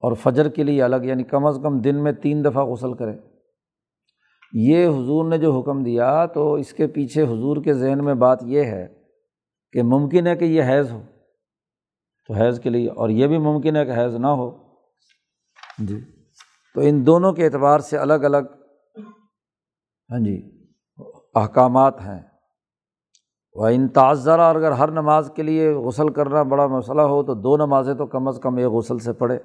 [0.00, 3.16] اور فجر کے لیے الگ یعنی کم از کم دن میں تین دفعہ غسل کرے
[4.52, 8.38] یہ حضور نے جو حکم دیا تو اس کے پیچھے حضور کے ذہن میں بات
[8.42, 8.97] یہ ہے
[9.72, 11.02] کہ ممکن ہے کہ یہ حیض ہو۔
[12.28, 14.68] تو حیض کے لیے، اور یہ بھی ممکن ہے کہ حیض نہ ہو۔
[15.78, 16.00] جی۔
[16.74, 18.46] تو ان دونوں کے اعتبار سے الگ الگ
[20.10, 20.66] ہاں جی
[21.34, 22.22] احکامات ہیں۔
[23.54, 27.56] وہ ان تعذرہ اگر ہر نماز کے لیے غسل کرنا بڑا مسئلہ ہو، تو دو
[27.56, 29.38] نمازیں تو کم از کم ایک غسل سے پڑھے۔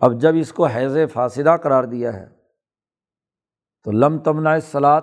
[0.00, 2.26] اب جب اس کو حیض فاصدہ قرار دیا ہے،
[3.84, 5.02] تو لم تمنا سلاد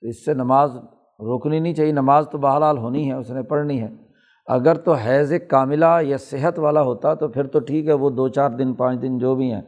[0.00, 0.70] تو اس سے نماز
[1.18, 3.88] روکنی نہیں چاہیے، نماز تو بہرحال ہونی ہے، اس نے پڑھنی ہے۔
[4.46, 8.28] اگر تو حیض کاملہ یا صحت والا ہوتا تو پھر تو ٹھیک ہے، وہ دو
[8.28, 9.62] چار دن، پانچ دن جو بھی ہیں،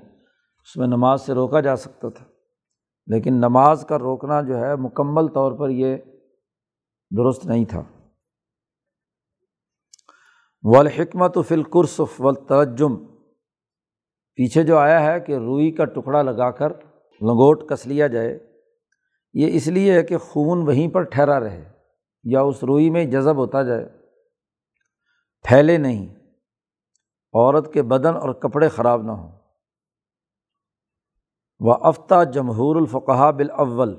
[0.63, 2.25] اس میں نماز سے روکا جا سکتا تھا۔
[3.07, 5.97] لیکن نماز کا روکنا جو ہے، مکمل طور پر یہ
[7.17, 7.83] درست نہیں تھا۔
[10.63, 12.97] والحکمت فلقرصف والترجم۔
[14.35, 16.71] پیچھے جو آیا ہے کہ روئی کا ٹکڑا لگا کر
[17.21, 18.56] لنگوٹ کس لیا جائے۔
[19.33, 21.73] یہ اس لیے ہے کہ خون وہیں پر ٹھہرا رہے
[22.25, 23.89] یا اس روئی میں جذب ہوتا جائے۔
[25.43, 26.15] پھیلے نہیں۔
[27.35, 29.33] عورت کے بدن اور کپڑے خراب نہ ہوں۔
[31.59, 33.97] و افتا جمہور الفقہ بالاول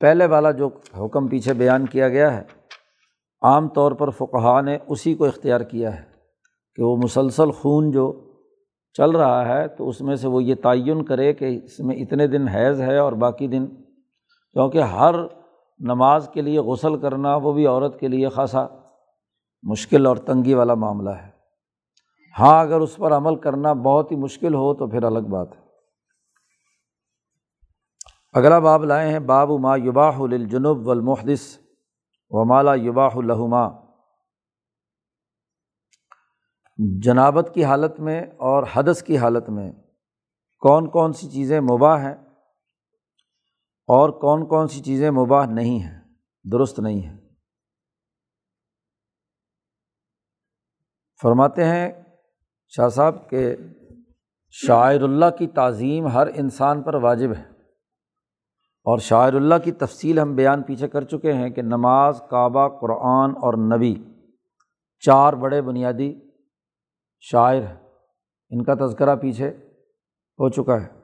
[0.00, 2.42] پہلے والا جو حکم پیچھے بیان کیا گیا ہے،
[3.42, 6.02] عام طور پر فقہ نے اسی کو اختیار کیا ہے
[6.74, 8.34] کہ وہ مسلسل خون جو
[8.92, 12.26] چل رہا ہے تو اس میں سے وہ یہ تعین کرے کہ اس میں اتنے
[12.26, 13.66] دن حیض ہے اور باقی دن
[14.54, 15.14] کیونکہ ہر
[15.78, 18.66] نماز کے لیے غسل کرنا وہ بھی عورت کے لیے خاصا
[19.62, 21.30] مشکل اور تنگی والا معاملہ ہے۔
[22.38, 25.64] ہاں اگر اس پر عمل کرنا بہت ہی مشکل ہو تو پھر الگ بات ہے۔
[28.32, 31.58] اگلا باب لائے ہیں، باب ما یباح الجنوب والمحدث
[32.30, 33.68] و مالا یباح الحما
[37.02, 39.72] جنابت کی حالت میں اور حدث کی حالت میں
[40.58, 42.14] کون کون سی چیزیں مباح ہیں؟
[43.86, 46.00] اور کون کون سی چیزیں مباح نہیں ہیں،
[46.52, 47.18] درست نہیں ہیں۔
[51.22, 51.92] فرماتے ہیں،
[52.68, 53.56] شاہ صاحب، کہ
[54.50, 57.54] شاعر اللہ کی تعظیم ہر انسان پر واجب ہے۔
[58.86, 63.30] اور شاعر اللہ کی تفصیل ہم بیان پیچھے کر چکے ہیں کہ نماز، کعبہ، قرآن
[63.30, 64.04] اور نبی
[64.98, 66.14] چار بڑے بنیادی
[67.20, 67.80] شاعر ہیں۔
[68.50, 69.48] ان کا تذکرہ پیچھے
[70.38, 71.03] ہو چکا ہے۔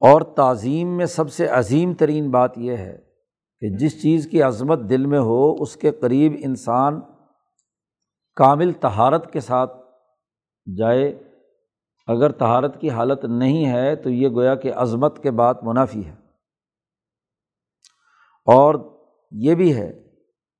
[0.00, 2.98] اور تعظیم میں سب سے عظیم ترین بات یہ ہے
[3.60, 7.00] کہ جس چیز کی عظمت دل میں ہو، اس کے قریب انسان
[8.36, 9.76] کامل تہارت کے ساتھ
[10.78, 11.22] جائے۔
[12.06, 16.14] اگر تہارت کی حالت نہیں ہے، تو یہ گویا کہ عظمت کے بعد منافی ہے۔
[18.46, 18.74] اور
[19.30, 20.02] یہ بھی ہے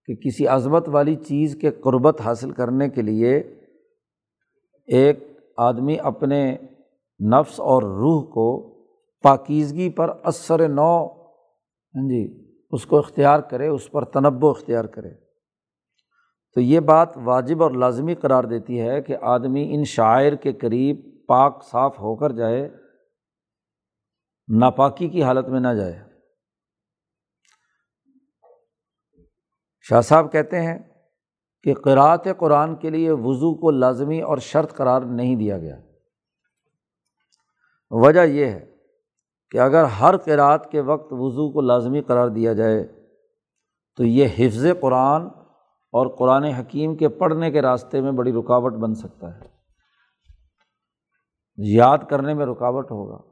[0.05, 3.37] کہ کسی عظمت والی چیز کے قربت حاصل کرنے کے لیے
[4.87, 5.19] ایک
[5.57, 6.57] آدمی اپنے
[7.33, 8.80] نفس اور روح کو
[9.23, 11.21] پاکیزگی پر اثر نو
[11.95, 15.15] ہاں جی اس کو اختیار کرے، اس پر تنوع اختیار کرے۔
[16.55, 21.29] تو یہ بات واجب اور لازمی قرار دیتی ہے کہ آدمی ان شاعر کے قریب
[21.29, 22.69] پاک صاف ہو کر جائے،
[24.61, 26.03] ناپاکی کی حالت میں نہ جائے۔
[29.81, 30.79] شاہ صاحب کہتے ہیں
[31.63, 35.79] کہ قرأت قرآن کے لیے وضو کو لازمی اور شرط قرار نہیں دیا گیا۔
[37.91, 38.70] وجہ یہ ہے
[39.51, 42.87] کہ اگر ہر قرأت کے وقت وضو کو لازمی قرار دیا جائے،
[43.97, 45.23] تو یہ حفظ قرآن
[45.93, 49.47] اور قرآن حکیم کے پڑھنے کے راستے میں بڑی رکاوٹ بن سکتا ہے۔
[51.57, 53.31] یاد کرنے میں رکاوٹ ہوگا۔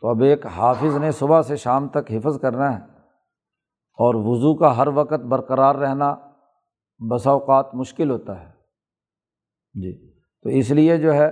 [0.00, 2.84] تو اب ایک حافظ نے صبح سے شام تک حفظ کرنا ہے
[3.98, 6.16] اور وضو کا ہر وقت برقرار رہنا
[7.10, 8.50] بسا اوقات مشکل ہوتا ہے۔
[9.74, 11.30] جی تو اس لیے جو ہے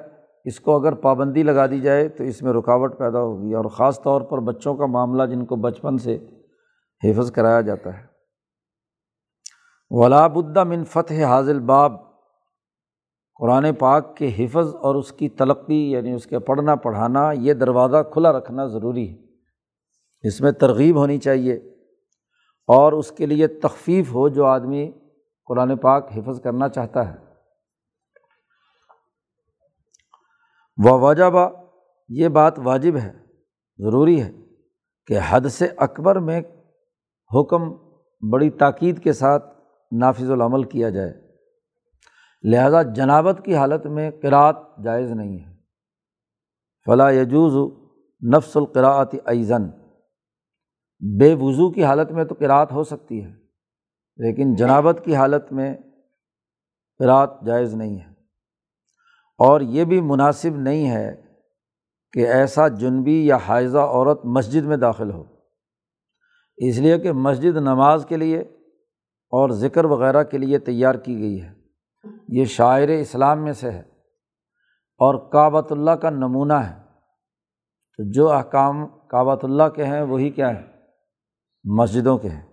[0.49, 4.03] اس کو اگر پابندی لگا دی جائے تو اس میں رکاوٹ پیدا ہوگی اور خاص
[4.03, 6.19] طور پر بچوں کا معاملہ جن کو بچپن سے
[7.05, 8.05] حفظ کرایا جاتا ہے۔
[9.91, 11.93] ولاب من فتح حاضل باب
[13.41, 17.97] قرآن پاک کے حفظ اور اس کی تلقی یعنی اس کے پڑھنا، پڑھانا، یہ دروازہ
[18.13, 19.17] کھلا رکھنا ضروری ہے۔
[20.21, 21.55] اس میں ترغیب ہونی چاہیے
[22.69, 24.93] اور اس کے لیے تخفیف ہو جو آدمی
[25.47, 27.28] قرآن پاک حفظ کرنا چاہتا ہے۔
[30.85, 31.49] وہ وجہ
[32.09, 33.13] یہ بات واجب ہے،
[33.79, 34.33] ضروری ہے
[35.07, 36.41] کہ حد سے اکبر میں
[37.31, 37.63] حکم
[38.31, 39.45] بڑی تاکید کے ساتھ
[39.93, 41.13] نافذ العمل کیا جائے۔
[42.43, 45.55] لہذا جنابت کی حالت میں قرأت جائز نہیں ہے۔
[46.87, 47.57] فلاں یجوز
[48.35, 49.69] نفس القراعت ایزن
[51.19, 53.31] بے وضو کی حالت میں تو قرأت ہو سکتی ہے،
[54.17, 55.77] لیکن جنابت کی حالت میں
[56.99, 58.08] قرأت جائز نہیں ہے۔
[59.39, 61.23] اور یہ بھی مناسب نہیں ہے
[62.13, 65.25] کہ ایسا جنبی یا حائضہ عورت مسجد میں داخل ہو۔
[66.57, 68.41] اس لیے کہ مسجد نماز کے لیے
[69.31, 71.55] اور ذکر وغیرہ کے لیے تیار کی گئی ہے۔
[72.29, 73.81] یہ شاعر اسلام میں سے ہے
[74.99, 76.75] اور کعبۃ اللہ کا نمونہ ہے۔
[77.97, 80.67] تو جو احکام کعبۃ اللہ کے ہیں، وہی کیا ہے
[81.65, 82.47] مسجدوں کے ہیں۔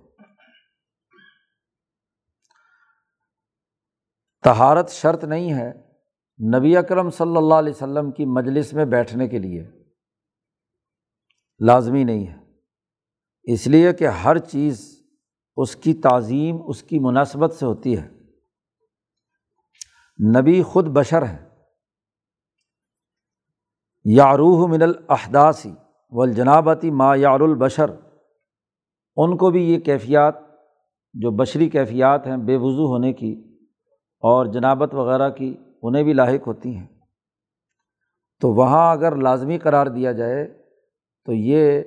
[4.43, 5.84] تہارت شرط نہیں ہے
[6.39, 9.63] نبی اکرم صلی اللہ علیہ وسلم کی مجلس میں بیٹھنے کے لیے
[11.59, 12.37] لازمی نہیں ہے۔
[13.43, 15.05] اس لیے کہ ہر چیز
[15.55, 18.09] اس کی تعظیم، اس کی مناسبت سے ہوتی ہے۔
[20.39, 21.49] نبی خود بشر ہے
[24.05, 25.71] یاروح من الحداثی
[26.11, 27.89] والجنابتی ما یار البشر۔
[29.15, 30.35] ان کو بھی یہ کیفیات،
[31.13, 33.57] جو بشری کیفیات ہیں، بے وضو ہونے کی
[34.19, 36.87] اور جنابت وغیرہ کی انہیں بھی لاحق ہوتی ہیں۔
[38.41, 40.63] تو وہاں اگر لازمی قرار دیا جائے
[41.25, 41.81] تو یہ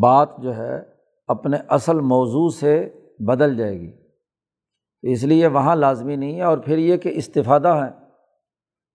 [0.00, 0.82] بات جو ہے
[1.26, 2.88] اپنے اصل موضوع سے
[3.18, 3.92] بدل جائے گی۔
[5.02, 8.00] اس لیے وہاں لازمی نہیں ہے اور پھر یہ کہ استفادہ ہے۔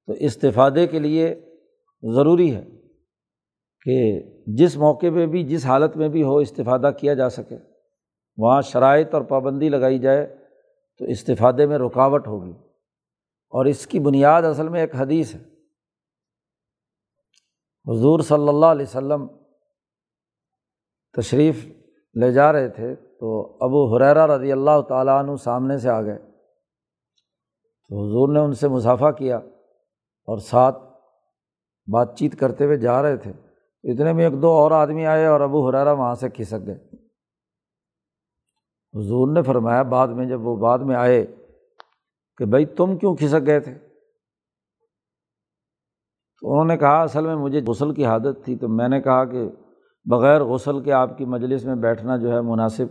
[0.07, 1.35] تو استفادے کے لیے
[2.15, 2.65] ضروری ہے
[3.85, 7.57] کہ جس موقع پہ بھی، جس حالت میں بھی ہو استفادہ کیا جا سکے۔
[8.37, 10.35] وہاں شرائط اور پابندی لگائی جائے
[10.99, 12.53] تو استفادے میں رکاوٹ ہوگی۔
[13.49, 15.39] اور اس کی بنیاد اصل میں ایک حدیث ہے۔
[17.87, 19.27] حضور صلی اللہ علیہ وسلم
[21.17, 21.65] تشریف
[22.15, 26.19] لے جا رہے تھے تو ابو حریرا رضی اللہ تعالیٰ عنہ سامنے سے آ گئے۔
[27.89, 29.37] تو حضور نے ان سے مسافہ کیا
[30.25, 30.75] اور ساتھ
[31.91, 33.31] بات چیت کرتے ہوئے جا رہے تھے۔
[33.83, 36.75] اتنے میں ایک دو اور آدمی آئے اور ابو حرارا وہاں سے کھسک گئے۔
[38.93, 41.25] حضور نے فرمایا، بعد میں جب وہ بعد میں آئے
[42.37, 43.75] کہ بھائی تم کیوں کھسک گئے تھے؟
[46.41, 49.25] تو انہوں نے کہا، اصل میں مجھے غسل کی عادت تھی، تو میں نے کہا
[49.25, 49.49] کہ
[50.05, 52.85] بغیر غسل کے آپ کی مجلس میں بیٹھنا جو ہے مناسب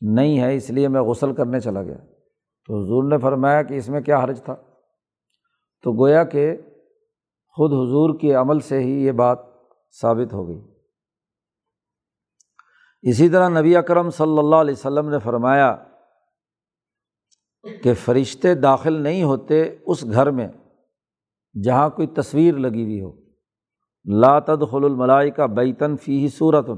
[0.00, 1.96] نہیں ہے، اس لیے میں غسل کرنے چلا گیا۔
[2.66, 4.54] تو حضور نے فرمایا کہ اس میں کیا حرج تھا؟
[5.82, 6.56] تو گویا کہ
[7.48, 9.38] خود حضور کے عمل سے ہی یہ بات
[10.00, 10.60] ثابت ہو گئی۔
[13.02, 15.76] اسی طرح نبی اکرم صلی اللہ علیہ وسلم نے فرمایا
[17.82, 20.48] کہ فرشتے داخل نہیں ہوتے اس گھر میں
[21.54, 23.12] جہاں کوئی تصویر لگی ہوئی ہو۔
[24.06, 26.68] لاتد خل الملائی کا بیتن فی ہی صورت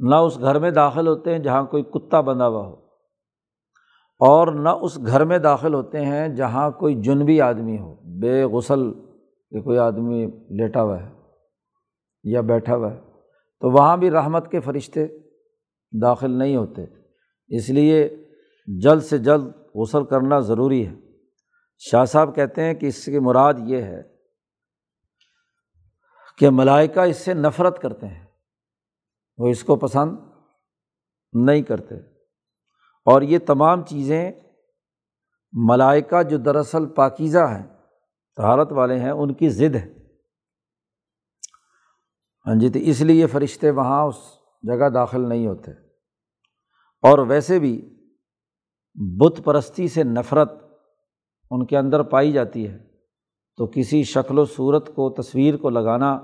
[0.00, 2.74] نہ اس گھر میں داخل ہوتے ہیں جہاں کوئی کتا بندھا ہوا ہو،
[4.20, 8.90] اور نہ اس گھر میں داخل ہوتے ہیں جہاں کوئی جنبی آدمی ہو۔ بے غسل
[9.52, 10.24] کہ کوئی آدمی
[10.58, 11.08] لیٹا ہوا ہے
[12.24, 12.98] یا بیٹھا ہوا ہے،
[13.62, 15.06] تو وہاں بھی رحمت کے فرشتے
[15.92, 16.84] داخل نہیں ہوتے۔
[17.50, 18.08] اس لیے
[18.76, 20.94] جلد سے جلد غسل کرنا ضروری ہے۔
[21.78, 24.02] شاہ صاحب کہتے ہیں کہ اس کی مراد یہ ہے
[26.38, 28.26] کہ ملائکہ اس سے نفرت کرتے ہیں،
[29.38, 30.16] وہ اس کو پسند
[31.32, 31.94] نہیں کرتے۔
[33.04, 34.32] اور یہ تمام چیزیں
[35.52, 37.66] ملائکہ جو دراصل پاکیزہ ہیں
[38.36, 39.94] تہارت والے ہیں، ان کی ضد ہے۔
[42.46, 44.16] ہاں جی تو اس لیے فرشتے وہاں اس
[44.62, 45.70] جگہ داخل نہیں ہوتے۔
[47.02, 47.97] اور ویسے بھی
[49.00, 50.52] بت پرستی سے نفرت
[51.50, 52.78] ان کے اندر پائی جاتی ہے۔
[53.56, 56.20] تو کسی شکل و صورت کو، تصویر کو لگانا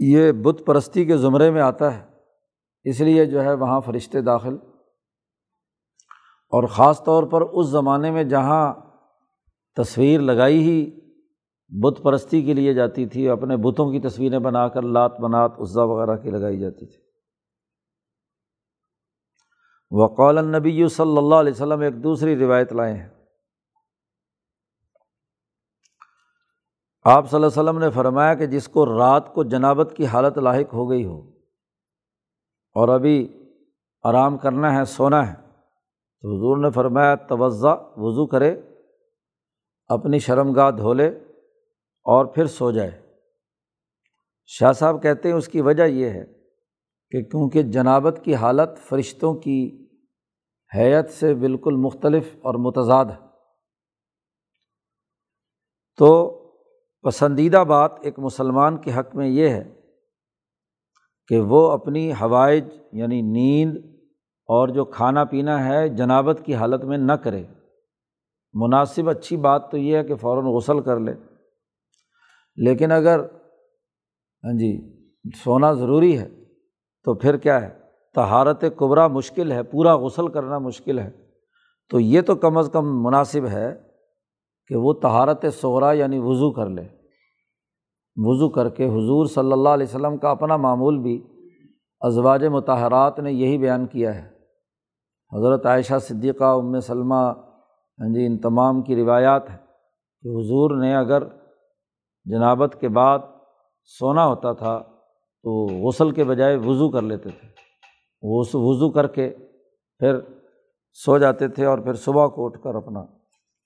[0.00, 2.04] یہ بت پرستی کے زمرے میں آتا ہے۔
[2.84, 4.56] اس لیے جو ہے وہاں فرشتے داخل۔
[6.50, 8.74] اور خاص طور پر اس زمانے میں جہاں
[9.76, 10.90] تصویر لگائی ہی
[11.68, 15.82] بت پرستی کے لیے جاتی تھی، اپنے بتوں کی تصویریں بنا کر، لات بنات، عزا
[15.82, 17.07] وغیرہ کی لگائی جاتی تھی۔
[19.90, 23.08] وقول النبی صلی اللہ علیہ وسلم، ایک دوسری روایت لائے ہیں۔
[27.04, 30.38] آپ صلی اللہ علیہ وسلم نے فرمایا کہ جس کو رات کو جنابت کی حالت
[30.38, 31.20] لاحق ہو گئی ہو
[32.72, 33.46] اور ابھی
[34.02, 38.60] آرام کرنا ہے، سونا ہے، تو حضور نے فرمایا، توضع، وضو کرے،
[39.86, 41.08] اپنی شرم گاہ دھو لے
[42.06, 43.02] اور پھر سو جائے۔
[44.46, 46.37] شاہ صاحب کہتے ہیں، اس کی وجہ یہ ہے
[47.10, 49.86] کہ کیونکہ جنابت کی حالت فرشتوں کی
[50.76, 53.28] حیت سے بالکل مختلف اور متضاد ہے۔
[55.96, 56.38] تو
[57.02, 59.80] پسندیدہ بات ایک مسلمان کے حق میں یہ ہے
[61.26, 63.76] کہ وہ اپنی ہوائج یعنی نیند
[64.46, 67.44] اور جو کھانا پینا ہے جنابت کی حالت میں نہ کرے۔
[68.52, 71.14] مناسب اچھی بات تو یہ ہے کہ فوراً غسل کر لے۔
[72.56, 73.20] لیکن اگر
[74.44, 74.98] ہاں جی
[75.44, 76.37] سونا ضروری ہے۔
[77.08, 77.78] تو پھر کیا ہے؟
[78.14, 81.10] تہارت قبرا مشکل ہے، پورا غسل کرنا مشکل ہے۔
[81.90, 83.82] تو یہ تو کم از کم مناسب ہے
[84.66, 86.82] کہ وہ تہارت صغرا یعنی وضو کر لے۔
[88.16, 91.24] وضو کر کے حضور صلی اللہ علیہ وسلم کا اپنا معمول بھی
[92.00, 94.28] ازواج متحرات نے یہی بیان کیا ہے۔
[95.38, 97.32] حضرت عائشہ صدیقہ، ام سلمہ
[98.00, 99.58] ہاں جی ان تمام کی روایات ہیں
[100.22, 101.22] کہ حضور نے اگر
[102.24, 103.18] جنابت کے بعد
[103.84, 104.97] سونا ہوتا تھا
[105.42, 107.48] تو غسل کے بجائے وضو کر لیتے تھے۔
[108.54, 109.34] وضو کر کے
[109.98, 110.18] پھر
[110.92, 113.00] سو جاتے تھے اور پھر صبح کو اٹھ کر اپنا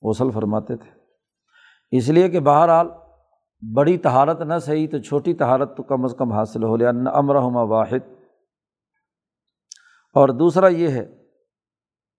[0.03, 0.91] غسل فرماتے تھے۔
[1.97, 2.89] اس لیے کہ بہرحال
[3.75, 7.61] بڑی تہارت نہ صحیح تو چھوٹی تہارت تو کم از کم حاصل ہو لیا امرحمہ
[7.61, 8.13] واحد۔
[10.15, 11.25] اور دوسرا یہ ہے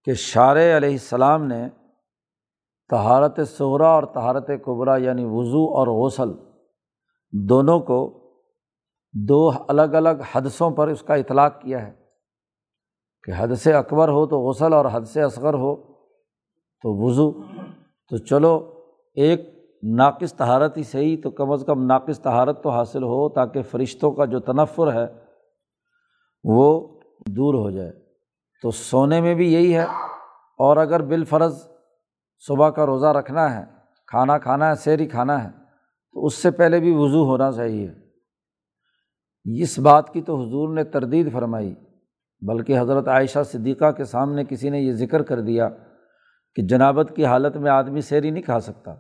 [0.03, 1.69] کہ شار علیہ السلام نے
[2.89, 6.29] تہارت صغرا اور تہارت قبرا یعنی وضو اور غسل
[7.31, 8.22] دونوں کو
[9.13, 11.91] دو الگ الگ حدثوں پر اس کا اطلاق کیا ہے
[13.23, 15.75] کہ حد سے اکبر ہو تو غسل اور حد سے اصغر ہو
[16.83, 17.31] تو وضو۔
[18.11, 18.55] تو چلو،
[19.13, 19.41] ایک
[19.83, 24.11] ناقص تہارت ہی صحیح، تو کم از کم ناقص تہارت تو حاصل ہو تاکہ فرشتوں
[24.11, 25.05] کا جو تنفر ہے
[26.43, 26.97] وہ
[27.27, 27.91] دور ہو جائے۔
[28.63, 29.83] تو سونے میں بھی یہی ہے،
[30.59, 31.67] اور اگر بالفرض
[32.47, 33.65] صبح کا روزہ رکھنا ہے،
[34.07, 38.02] کھانا کھانا ہے سیری کھانا ہے، تو اس سے پہلے بھی وضو ہونا چاہیے۔
[39.45, 41.73] اس بات کی تو حضور نے تردید فرمائی،
[42.41, 45.69] بلکہ حضرت عائشہ صدیقہ کے سامنے کسی نے یہ ذکر کر دیا
[46.55, 48.93] کہ جنابت کی حالت میں آدمی سیری نہیں کھا سکتا،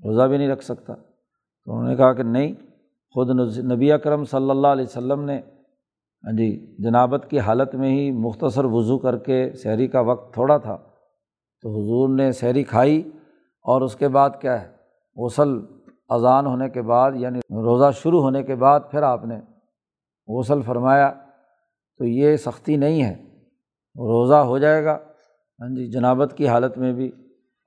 [0.00, 2.52] روزہ بھی نہیں رکھ سکتا۔ تو انہوں نے کہا کہ نہیں،
[3.14, 3.30] خود
[3.72, 5.40] نبی اکرم صلی اللہ علیہ وسلم نے
[6.24, 10.56] ہاں جی جنابت کی حالت میں ہی مختصر وضو کر کے سحری کا وقت تھوڑا
[10.58, 10.76] تھا۔
[11.62, 13.00] تو حضور نے سحری کھائی
[13.64, 14.68] اور اس کے بعد کیا ہے؟
[15.16, 15.56] غسل
[16.08, 19.40] اذان ہونے کے بعد یعنی روزہ شروع ہونے کے بعد پھر آپ نے
[20.28, 21.10] غسل فرمایا،
[21.98, 23.12] تو یہ سختی نہیں ہے،
[23.96, 24.94] روزہ ہو جائے گا۔
[25.60, 27.08] ہاں جی جنابت کی حالت میں بھی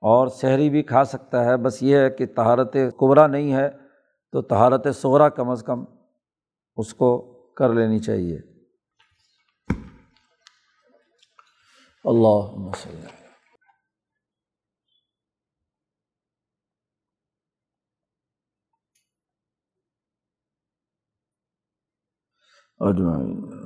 [0.02, 3.68] اور سحری بھی کھا سکتا ہے۔ بس یہ ہے کہ تہارت قبرا نہیں ہے،
[4.32, 5.84] تو تہارت صغرا کم از کم
[6.76, 7.10] اس کو
[7.56, 8.38] کر لینی چاہیے۔
[12.04, 13.21] اللہ مسلم
[22.82, 23.61] اجمعین